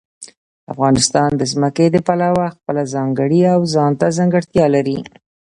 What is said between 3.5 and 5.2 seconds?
او ځانته ځانګړتیا لري.